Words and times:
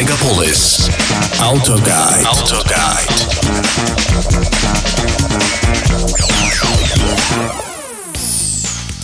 Megapolis. 0.00 0.88
Autoguide. 1.40 2.24
Autoguide. 2.24 3.12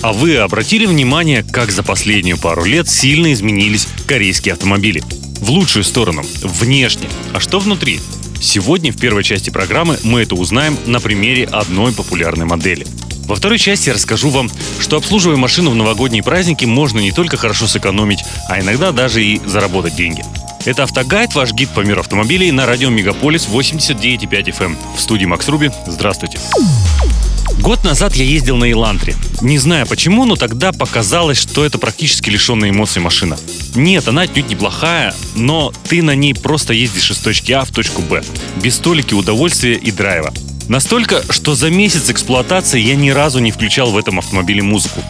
А 0.01 0.15
вы 0.15 0.39
обратили 0.39 0.87
внимание, 0.87 1.43
как 1.43 1.71
за 1.71 1.83
последнюю 1.83 2.39
пару 2.39 2.65
лет 2.65 2.89
сильно 2.89 3.31
изменились 3.35 3.89
корейские 4.07 4.55
автомобили? 4.55 5.03
В 5.41 5.51
лучшую 5.51 5.85
сторону, 5.85 6.25
внешне. 6.43 7.11
А 7.35 7.41
что 7.41 7.59
внутри? 7.59 8.01
Сегодня 8.41 8.91
в 8.91 8.97
первой 8.97 9.23
части 9.23 9.51
программы 9.51 9.99
мы 10.03 10.23
это 10.23 10.35
узнаем 10.35 10.79
на 10.87 11.01
примере 11.01 11.45
одной 11.45 11.93
популярной 11.93 12.47
модели. 12.47 12.87
Во 13.27 13.35
второй 13.35 13.59
части 13.59 13.89
я 13.89 13.95
расскажу 13.95 14.31
вам, 14.31 14.51
что 14.81 14.97
обслуживая 14.97 15.37
машину 15.37 15.73
в 15.73 15.75
новогодние 15.75 16.23
праздники 16.23 16.65
можно 16.65 17.01
не 17.01 17.13
только 17.13 17.37
хорошо 17.37 17.67
сэкономить, 17.67 18.25
а 18.49 18.61
иногда 18.61 18.93
даже 18.93 19.23
и 19.23 19.43
заработать 19.45 19.95
деньги. 19.95 20.25
Это 20.67 20.83
«Автогайд», 20.83 21.33
ваш 21.37 21.53
гид 21.53 21.69
по 21.71 21.81
миру 21.81 22.01
автомобилей 22.01 22.51
на 22.51 22.67
радио 22.67 22.91
«Мегаполис» 22.91 23.47
89,5 23.47 24.29
FM. 24.29 24.65
Эм. 24.65 24.77
В 24.97 25.01
студии 25.01 25.25
Макс 25.25 25.47
Руби. 25.49 25.71
Здравствуйте. 25.87 26.41
Год 27.61 27.85
назад 27.85 28.17
я 28.17 28.25
ездил 28.25 28.57
на 28.57 28.71
Илантре. 28.71 29.15
Не 29.43 29.59
знаю 29.59 29.87
почему, 29.87 30.25
но 30.25 30.35
тогда 30.35 30.73
показалось, 30.73 31.39
что 31.39 31.65
это 31.65 31.79
практически 31.79 32.31
лишенная 32.31 32.71
эмоций 32.71 33.01
машина. 33.01 33.39
Нет, 33.77 34.09
она 34.09 34.23
отнюдь 34.23 34.49
неплохая, 34.49 35.15
но 35.37 35.73
ты 35.89 36.03
на 36.03 36.17
ней 36.17 36.35
просто 36.35 36.73
ездишь 36.73 37.13
из 37.13 37.19
точки 37.19 37.53
А 37.53 37.65
в 37.65 37.71
точку 37.71 38.03
Б. 38.03 38.25
Без 38.57 38.75
столики 38.75 39.15
удовольствия 39.15 39.75
и 39.75 39.93
драйва. 39.93 40.35
Настолько, 40.69 41.23
что 41.33 41.55
за 41.55 41.71
месяц 41.71 42.11
эксплуатации 42.11 42.81
я 42.81 42.97
ни 42.97 43.11
разу 43.11 43.39
не 43.39 43.53
включал 43.53 43.93
в 43.93 43.97
этом 43.97 44.19
автомобиле 44.19 44.63
музыку. 44.63 45.01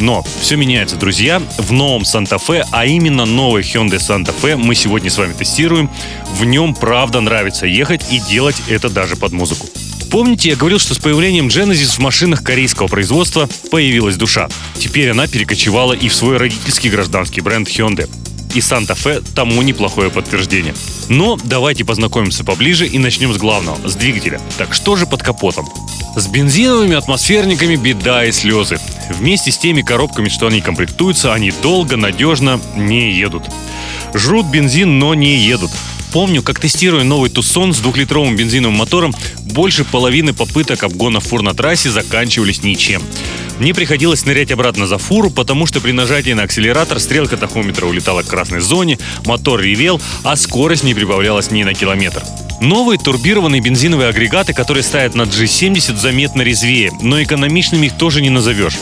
Но 0.00 0.24
все 0.40 0.56
меняется, 0.56 0.96
друзья. 0.96 1.40
В 1.58 1.72
новом 1.72 2.04
Санта-Фе, 2.04 2.64
а 2.72 2.86
именно 2.86 3.24
новый 3.24 3.62
Hyundai 3.62 4.00
Санта-Фе 4.00 4.56
мы 4.56 4.74
сегодня 4.74 5.10
с 5.10 5.18
вами 5.18 5.32
тестируем. 5.32 5.90
В 6.34 6.44
нем 6.44 6.74
правда 6.74 7.20
нравится 7.20 7.66
ехать 7.66 8.12
и 8.12 8.18
делать 8.18 8.56
это 8.68 8.90
даже 8.90 9.16
под 9.16 9.32
музыку. 9.32 9.66
Помните, 10.10 10.50
я 10.50 10.56
говорил, 10.56 10.78
что 10.78 10.94
с 10.94 10.98
появлением 10.98 11.48
Genesis 11.48 11.96
в 11.96 11.98
машинах 11.98 12.42
корейского 12.42 12.86
производства 12.88 13.48
появилась 13.70 14.16
душа. 14.16 14.48
Теперь 14.78 15.10
она 15.10 15.26
перекочевала 15.26 15.92
и 15.92 16.08
в 16.08 16.14
свой 16.14 16.36
родительский 16.36 16.90
гражданский 16.90 17.40
бренд 17.40 17.68
Hyundai 17.68 18.08
и 18.56 18.60
Санта-Фе 18.62 19.20
тому 19.34 19.60
неплохое 19.60 20.10
подтверждение. 20.10 20.74
Но 21.08 21.38
давайте 21.44 21.84
познакомимся 21.84 22.42
поближе 22.42 22.86
и 22.86 22.98
начнем 22.98 23.32
с 23.32 23.36
главного, 23.36 23.86
с 23.86 23.94
двигателя. 23.94 24.40
Так 24.56 24.72
что 24.72 24.96
же 24.96 25.06
под 25.06 25.22
капотом? 25.22 25.68
С 26.16 26.26
бензиновыми 26.26 26.96
атмосферниками 26.96 27.76
беда 27.76 28.24
и 28.24 28.32
слезы. 28.32 28.78
Вместе 29.10 29.52
с 29.52 29.58
теми 29.58 29.82
коробками, 29.82 30.30
что 30.30 30.46
они 30.46 30.62
комплектуются, 30.62 31.34
они 31.34 31.52
долго, 31.62 31.98
надежно 31.98 32.58
не 32.74 33.12
едут. 33.12 33.44
Жрут 34.14 34.46
бензин, 34.46 34.98
но 34.98 35.12
не 35.14 35.36
едут. 35.36 35.70
Помню, 36.12 36.42
как 36.42 36.58
тестируя 36.58 37.04
новый 37.04 37.28
Тусон 37.28 37.74
с 37.74 37.78
двухлитровым 37.78 38.36
бензиновым 38.36 38.78
мотором, 38.78 39.14
больше 39.42 39.84
половины 39.84 40.32
попыток 40.32 40.82
обгона 40.82 41.20
фур 41.20 41.42
на 41.42 41.52
трассе 41.52 41.90
заканчивались 41.90 42.62
ничем. 42.62 43.02
Мне 43.58 43.72
приходилось 43.72 44.24
нырять 44.26 44.50
обратно 44.50 44.86
за 44.86 44.98
фуру, 44.98 45.30
потому 45.30 45.66
что 45.66 45.80
при 45.80 45.92
нажатии 45.92 46.32
на 46.32 46.42
акселератор 46.42 47.00
стрелка 47.00 47.36
тахометра 47.36 47.86
улетала 47.86 48.22
к 48.22 48.26
красной 48.26 48.60
зоне, 48.60 48.98
мотор 49.24 49.60
ревел, 49.60 50.00
а 50.24 50.36
скорость 50.36 50.84
не 50.84 50.94
прибавлялась 50.94 51.50
ни 51.50 51.62
на 51.64 51.74
километр. 51.74 52.22
Новые 52.60 52.98
турбированные 52.98 53.60
бензиновые 53.60 54.08
агрегаты, 54.08 54.52
которые 54.52 54.82
стоят 54.82 55.14
на 55.14 55.22
G70, 55.22 55.96
заметно 55.96 56.42
резвее, 56.42 56.92
но 57.00 57.22
экономичными 57.22 57.86
их 57.86 57.96
тоже 57.96 58.22
не 58.22 58.30
назовешь. 58.30 58.78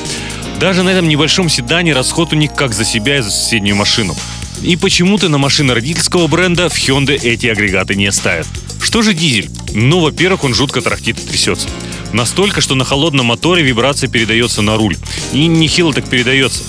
Даже 0.61 0.83
на 0.83 0.91
этом 0.91 1.09
небольшом 1.09 1.49
седане 1.49 1.93
расход 1.93 2.33
у 2.33 2.37
них 2.37 2.55
как 2.55 2.73
за 2.73 2.85
себя 2.85 3.19
и 3.19 3.23
за 3.23 3.31
соседнюю 3.31 3.77
машину. 3.77 4.15
И 4.63 4.77
почему-то 4.77 5.29
на 5.29 5.39
машины 5.39 5.75
родительского 5.75 6.27
бренда 6.27 6.69
в 6.69 6.77
Hyundai 6.77 7.21
эти 7.21 7.49
агрегаты 7.49 7.97
не 7.97 8.11
ставят. 8.13 8.47
Что 8.81 9.03
же 9.03 9.13
дизель? 9.13 9.51
Ну, 9.73 10.01
во-первых, 10.01 10.45
он 10.45 10.55
жутко 10.55 10.81
тарахтит 10.81 11.19
и 11.19 11.27
трясется. 11.27 11.69
Настолько, 12.15 12.61
что 12.61 12.77
на 12.77 12.85
холодном 12.85 13.27
моторе 13.27 13.65
вибрация 13.65 14.09
передается 14.09 14.63
на 14.63 14.77
руль. 14.77 14.97
И 15.33 15.47
нехило 15.49 15.93
так 15.93 16.09
передается. 16.09 16.63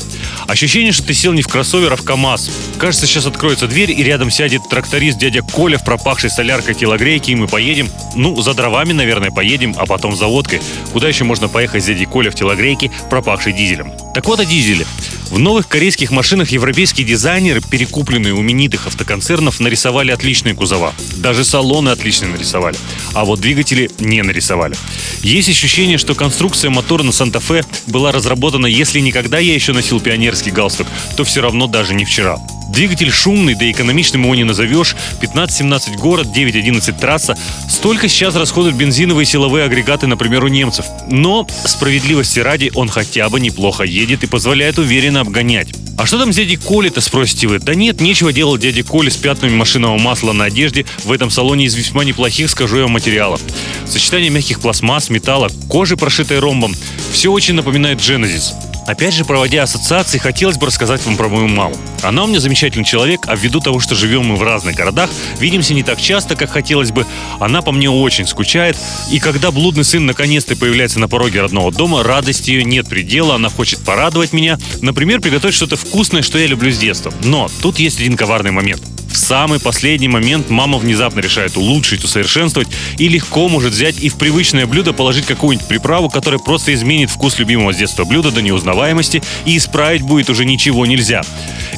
Ощущение, 0.47 0.91
что 0.91 1.03
ты 1.03 1.13
сел 1.13 1.33
не 1.33 1.41
в 1.41 1.47
кроссовер, 1.47 1.91
а 1.93 1.95
в 1.95 2.03
КАМАЗ. 2.03 2.49
Кажется, 2.77 3.07
сейчас 3.07 3.25
откроется 3.25 3.67
дверь, 3.67 3.91
и 3.91 4.03
рядом 4.03 4.29
сядет 4.29 4.61
тракторист 4.69 5.17
дядя 5.17 5.41
Коля 5.41 5.77
в 5.77 5.83
пропахшей 5.83 6.29
соляркой 6.29 6.75
телогрейке, 6.75 7.31
и 7.31 7.35
мы 7.35 7.47
поедем. 7.47 7.89
Ну, 8.15 8.39
за 8.41 8.53
дровами, 8.53 8.93
наверное, 8.93 9.31
поедем, 9.31 9.75
а 9.77 9.85
потом 9.85 10.15
за 10.15 10.27
водкой. 10.27 10.61
Куда 10.93 11.07
еще 11.07 11.23
можно 11.23 11.47
поехать 11.47 11.83
с 11.83 11.87
дядей 11.87 12.05
Коля 12.05 12.31
в 12.31 12.35
телогрейке, 12.35 12.91
пропахшей 13.09 13.53
дизелем? 13.53 13.91
Так 14.13 14.25
вот 14.27 14.39
о 14.39 14.45
дизеле. 14.45 14.85
В 15.29 15.39
новых 15.39 15.67
корейских 15.67 16.11
машинах 16.11 16.51
европейские 16.51 17.05
дизайнеры, 17.05 17.59
перекупленные 17.59 18.33
у 18.33 18.41
именитых 18.41 18.85
автоконцернов, 18.87 19.59
нарисовали 19.59 20.11
отличные 20.11 20.53
кузова. 20.53 20.93
Даже 21.17 21.43
салоны 21.43 21.89
отлично 21.89 22.27
нарисовали. 22.27 22.77
А 23.13 23.25
вот 23.25 23.41
двигатели 23.41 23.89
не 23.99 24.21
нарисовали. 24.21 24.75
Есть 25.21 25.49
ощущение, 25.49 25.97
что 25.97 26.13
конструкция 26.13 26.69
мотора 26.69 27.03
на 27.03 27.11
Санта-Фе 27.11 27.65
была 27.87 28.11
разработана, 28.11 28.67
если 28.67 28.99
никогда 28.99 29.39
я 29.39 29.55
еще 29.55 29.73
носил 29.73 29.99
пионерский 30.35 30.51
галстук, 30.51 30.87
то 31.15 31.23
все 31.23 31.41
равно 31.41 31.67
даже 31.67 31.93
не 31.93 32.05
вчера. 32.05 32.37
Двигатель 32.69 33.11
шумный, 33.11 33.55
да 33.55 33.69
экономичным 33.71 34.23
его 34.23 34.35
не 34.35 34.43
назовешь. 34.43 34.95
15-17 35.21 35.97
город, 35.97 36.27
9-11 36.35 36.99
трасса. 36.99 37.37
Столько 37.69 38.09
сейчас 38.09 38.35
расходуют 38.35 38.75
бензиновые 38.75 39.25
силовые 39.25 39.65
агрегаты, 39.65 40.07
например, 40.07 40.43
у 40.43 40.47
немцев. 40.47 40.85
Но, 41.09 41.47
справедливости 41.65 42.39
ради, 42.39 42.71
он 42.75 42.89
хотя 42.89 43.29
бы 43.29 43.39
неплохо 43.39 43.83
едет 43.83 44.23
и 44.23 44.27
позволяет 44.27 44.77
уверенно 44.77 45.21
обгонять. 45.21 45.69
А 45.97 46.05
что 46.05 46.19
там 46.19 46.33
с 46.33 46.35
дядей 46.35 46.57
Коли-то, 46.57 46.99
спросите 46.99 47.47
вы? 47.47 47.59
Да 47.59 47.73
нет, 47.73 48.01
нечего 48.01 48.33
делать 48.33 48.61
дяде 48.61 48.83
Коли 48.83 49.09
с 49.09 49.15
пятнами 49.15 49.55
машинного 49.55 49.97
масла 49.97 50.33
на 50.33 50.45
одежде 50.45 50.85
в 51.05 51.11
этом 51.11 51.29
салоне 51.29 51.65
из 51.65 51.75
весьма 51.75 52.03
неплохих, 52.03 52.49
скажу 52.49 52.79
я 52.79 52.87
материалов. 52.87 53.39
Сочетание 53.87 54.29
мягких 54.29 54.59
пластмасс, 54.59 55.09
металла, 55.09 55.49
кожи, 55.69 55.95
прошитой 55.95 56.39
ромбом. 56.39 56.75
Все 57.13 57.31
очень 57.31 57.53
напоминает 57.53 57.99
Genesis. 57.99 58.74
Опять 58.85 59.13
же, 59.15 59.25
проводя 59.25 59.63
ассоциации, 59.63 60.19
хотелось 60.19 60.57
бы 60.57 60.67
рассказать 60.67 61.03
вам 61.05 61.17
про 61.17 61.27
мою 61.27 61.47
маму. 61.47 61.75
Она 62.03 62.23
у 62.23 62.27
меня 62.27 62.39
замечательный 62.39 62.85
человек, 62.85 63.21
а 63.25 63.35
ввиду 63.35 63.59
того, 63.59 63.79
что 63.79 63.95
живем 63.95 64.25
мы 64.25 64.35
в 64.35 64.43
разных 64.43 64.75
городах, 64.75 65.09
видимся 65.39 65.73
не 65.73 65.81
так 65.81 65.99
часто, 65.99 66.35
как 66.35 66.51
хотелось 66.51 66.91
бы, 66.91 67.05
она 67.39 67.61
по 67.61 67.71
мне 67.71 67.89
очень 67.89 68.27
скучает. 68.27 68.77
И 69.09 69.19
когда 69.19 69.51
блудный 69.51 69.83
сын 69.83 70.05
наконец-то 70.05 70.55
появляется 70.55 70.99
на 70.99 71.07
пороге 71.07 71.41
родного 71.41 71.71
дома, 71.71 72.03
радости 72.03 72.51
ее 72.51 72.63
нет 72.63 72.87
предела, 72.87 73.35
она 73.35 73.49
хочет 73.49 73.79
порадовать 73.83 74.33
меня, 74.33 74.59
например, 74.81 75.19
приготовить 75.19 75.55
что-то 75.55 75.77
вкусное, 75.77 76.21
что 76.21 76.37
я 76.37 76.45
люблю 76.45 76.71
с 76.71 76.77
детства. 76.77 77.11
Но 77.23 77.49
тут 77.61 77.79
есть 77.79 77.99
один 77.99 78.15
коварный 78.15 78.51
момент– 78.51 78.81
в 79.15 79.17
самый 79.17 79.61
последний 79.61 80.09
момент 80.09 80.49
мама 80.49 80.77
внезапно 80.77 81.21
решает 81.21 81.55
улучшить, 81.55 82.03
усовершенствовать 82.03 82.67
и 82.97 83.07
легко 83.07 83.47
может 83.47 83.71
взять 83.71 83.97
и 83.97 84.09
в 84.09 84.15
привычное 84.15 84.65
блюдо 84.65 84.91
положить 84.91 85.25
какую-нибудь 85.25 85.69
приправу, 85.69 86.09
которая 86.09 86.37
просто 86.37 86.73
изменит 86.73 87.09
вкус 87.09 87.39
любимого 87.39 87.71
с 87.71 87.77
детства 87.77 88.03
блюда 88.03 88.29
до 88.31 88.41
неузнаваемости 88.41 89.23
и 89.45 89.55
исправить 89.55 90.01
будет 90.01 90.29
уже 90.29 90.43
ничего 90.43 90.85
нельзя. 90.85 91.21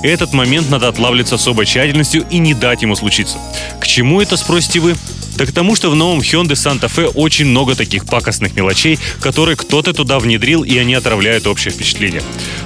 Этот 0.01 0.33
момент 0.33 0.71
надо 0.71 0.87
отлавливать 0.87 1.27
с 1.27 1.33
особой 1.33 1.67
тщательностью 1.67 2.25
и 2.31 2.39
не 2.39 2.55
дать 2.55 2.81
ему 2.81 2.95
случиться. 2.95 3.37
К 3.79 3.85
чему 3.85 4.19
это, 4.19 4.35
спросите 4.35 4.79
вы? 4.79 4.95
Да 5.35 5.45
к 5.45 5.51
тому, 5.51 5.75
что 5.75 5.91
в 5.91 5.95
новом 5.95 6.21
Hyundai 6.21 6.53
Santa 6.53 6.91
Fe 6.91 7.05
очень 7.13 7.45
много 7.45 7.75
таких 7.75 8.07
пакостных 8.07 8.55
мелочей, 8.55 8.97
которые 9.21 9.55
кто-то 9.55 9.93
туда 9.93 10.17
внедрил, 10.17 10.63
и 10.63 10.75
они 10.79 10.95
отравляют 10.95 11.45
общее 11.45 11.71
впечатление. 11.71 12.23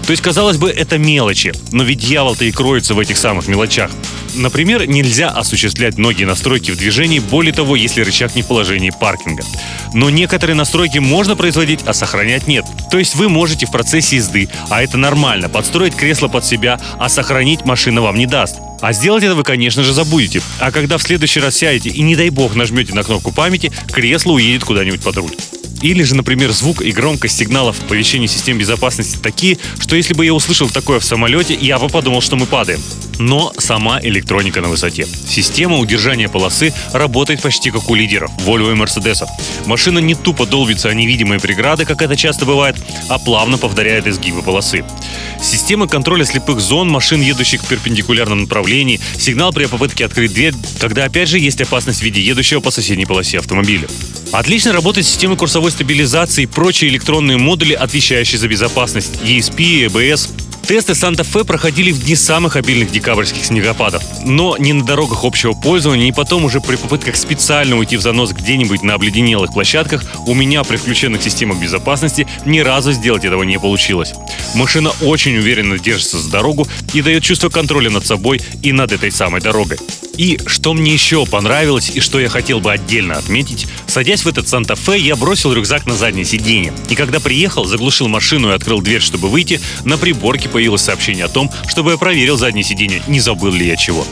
То 0.07 0.11
есть, 0.11 0.23
казалось 0.23 0.55
бы, 0.55 0.69
это 0.69 0.97
мелочи, 0.97 1.51
но 1.73 1.83
ведь 1.83 1.99
дьявол-то 1.99 2.45
и 2.45 2.51
кроется 2.51 2.93
в 2.93 2.99
этих 2.99 3.17
самых 3.17 3.49
мелочах. 3.49 3.91
Например, 4.35 4.87
нельзя 4.87 5.29
осуществлять 5.29 5.97
многие 5.97 6.25
настройки 6.25 6.71
в 6.71 6.77
движении, 6.77 7.19
более 7.19 7.53
того, 7.53 7.75
если 7.75 8.01
рычаг 8.01 8.35
не 8.35 8.41
в 8.41 8.47
положении 8.47 8.91
паркинга. 8.91 9.43
Но 9.93 10.09
некоторые 10.09 10.55
настройки 10.55 10.99
можно 10.99 11.35
производить, 11.35 11.81
а 11.85 11.93
сохранять 11.93 12.47
нет. 12.47 12.65
То 12.89 12.97
есть 12.97 13.15
вы 13.15 13.29
можете 13.29 13.65
в 13.65 13.71
процессе 13.71 14.17
езды, 14.17 14.49
а 14.69 14.81
это 14.81 14.97
нормально, 14.97 15.49
подстроить 15.49 15.95
кресло 15.95 16.27
под 16.27 16.45
себя, 16.45 16.79
а 16.97 17.09
сохранить 17.09 17.65
машина 17.65 18.01
вам 18.01 18.17
не 18.17 18.25
даст. 18.25 18.57
А 18.81 18.93
сделать 18.93 19.23
это 19.23 19.35
вы, 19.35 19.43
конечно 19.43 19.83
же, 19.83 19.93
забудете. 19.93 20.41
А 20.59 20.71
когда 20.71 20.97
в 20.97 21.03
следующий 21.03 21.39
раз 21.39 21.55
сядете 21.55 21.89
и, 21.89 22.01
не 22.01 22.15
дай 22.15 22.29
бог, 22.29 22.55
нажмете 22.55 22.93
на 22.93 23.03
кнопку 23.03 23.31
памяти, 23.31 23.71
кресло 23.91 24.33
уедет 24.33 24.63
куда-нибудь 24.63 25.01
под 25.01 25.17
руль. 25.17 25.31
Или 25.81 26.03
же, 26.03 26.15
например, 26.15 26.51
звук 26.51 26.81
и 26.81 26.91
громкость 26.91 27.37
сигналов 27.37 27.81
оповещения 27.83 28.27
систем 28.27 28.57
безопасности 28.57 29.17
такие, 29.21 29.57
что 29.79 29.95
если 29.95 30.13
бы 30.13 30.25
я 30.25 30.33
услышал 30.33 30.69
такое 30.69 30.99
в 30.99 31.03
самолете, 31.03 31.55
я 31.59 31.79
бы 31.79 31.89
подумал, 31.89 32.21
что 32.21 32.35
мы 32.35 32.45
падаем. 32.45 32.79
Но 33.21 33.53
сама 33.59 34.01
электроника 34.01 34.61
на 34.61 34.67
высоте. 34.67 35.05
Система 35.05 35.77
удержания 35.77 36.27
полосы 36.27 36.73
работает 36.91 37.39
почти 37.39 37.69
как 37.69 37.87
у 37.87 37.93
лидеров 37.93 38.31
Volvo 38.39 38.71
и 38.71 38.75
Mercedes. 38.75 39.23
Машина 39.67 39.99
не 39.99 40.15
тупо 40.15 40.47
долбится 40.47 40.89
о 40.89 40.95
невидимые 40.95 41.39
преграды, 41.39 41.85
как 41.85 42.01
это 42.01 42.15
часто 42.15 42.45
бывает, 42.45 42.75
а 43.09 43.19
плавно 43.19 43.59
повторяет 43.59 44.07
изгибы 44.07 44.41
полосы. 44.41 44.83
Система 45.39 45.87
контроля 45.87 46.25
слепых 46.25 46.59
зон, 46.59 46.89
машин, 46.89 47.21
едущих 47.21 47.61
в 47.61 47.67
перпендикулярном 47.67 48.41
направлении, 48.41 48.99
сигнал 49.19 49.53
при 49.53 49.65
попытке 49.65 50.05
открыть 50.05 50.33
дверь, 50.33 50.55
когда 50.79 51.05
опять 51.05 51.29
же 51.29 51.37
есть 51.37 51.61
опасность 51.61 51.99
в 51.99 52.03
виде 52.03 52.21
едущего 52.21 52.59
по 52.59 52.71
соседней 52.71 53.05
полосе 53.05 53.37
автомобиля. 53.37 53.87
Отлично 54.31 54.73
работает 54.73 55.05
система 55.05 55.35
курсовой 55.35 55.69
стабилизации 55.69 56.43
и 56.43 56.47
прочие 56.47 56.89
электронные 56.89 57.37
модули, 57.37 57.73
отвечающие 57.73 58.39
за 58.39 58.47
безопасность 58.47 59.11
ESP, 59.23 59.87
EBS, 59.87 60.31
Тесты 60.71 60.95
Санта-Фе 60.95 61.43
проходили 61.43 61.91
в 61.91 62.01
дни 62.01 62.15
самых 62.15 62.55
обильных 62.55 62.93
декабрьских 62.93 63.43
снегопадов. 63.43 64.01
Но 64.23 64.55
не 64.57 64.71
на 64.71 64.85
дорогах 64.85 65.25
общего 65.25 65.51
пользования, 65.51 66.07
и 66.07 66.13
потом 66.13 66.45
уже 66.45 66.61
при 66.61 66.77
попытках 66.77 67.17
специально 67.17 67.77
уйти 67.77 67.97
в 67.97 68.01
занос 68.01 68.31
где-нибудь 68.31 68.81
на 68.81 68.93
обледенелых 68.93 69.51
площадках 69.51 70.05
у 70.27 70.33
меня 70.33 70.63
при 70.63 70.77
включенных 70.77 71.21
системах 71.21 71.59
безопасности 71.59 72.25
ни 72.45 72.59
разу 72.59 72.93
сделать 72.93 73.25
этого 73.25 73.43
не 73.43 73.59
получилось. 73.59 74.13
Машина 74.55 74.93
очень 75.01 75.35
уверенно 75.35 75.77
держится 75.77 76.17
за 76.17 76.31
дорогу 76.31 76.65
и 76.93 77.01
дает 77.01 77.21
чувство 77.21 77.49
контроля 77.49 77.89
над 77.89 78.05
собой 78.05 78.41
и 78.63 78.71
над 78.71 78.93
этой 78.93 79.11
самой 79.11 79.41
дорогой. 79.41 79.77
И 80.17 80.39
что 80.45 80.73
мне 80.73 80.93
еще 80.93 81.25
понравилось 81.25 81.91
и 81.93 81.99
что 81.99 82.19
я 82.19 82.29
хотел 82.29 82.59
бы 82.59 82.71
отдельно 82.71 83.15
отметить, 83.15 83.65
садясь 83.87 84.23
в 84.23 84.27
этот 84.27 84.47
Санта-Фе, 84.47 84.97
я 84.99 85.15
бросил 85.15 85.51
рюкзак 85.51 85.85
на 85.85 85.95
заднее 85.95 86.25
сиденье. 86.25 86.73
И 86.89 86.95
когда 86.95 87.19
приехал, 87.19 87.65
заглушил 87.65 88.07
машину 88.07 88.49
и 88.49 88.53
открыл 88.53 88.81
дверь, 88.81 89.01
чтобы 89.01 89.29
выйти, 89.29 89.59
на 89.83 89.97
приборке 89.97 90.47
появилось 90.61 90.83
сообщение 90.83 91.25
о 91.25 91.27
том, 91.27 91.49
чтобы 91.65 91.89
я 91.89 91.97
проверил 91.97 92.37
заднее 92.37 92.63
сиденье, 92.63 93.01
не 93.07 93.19
забыл 93.19 93.51
ли 93.51 93.65
я 93.65 93.75
чего. 93.75 94.05